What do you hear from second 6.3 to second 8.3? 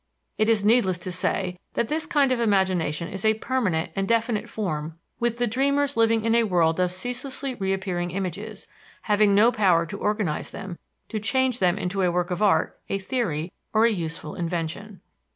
a world of ceaselessly reappearing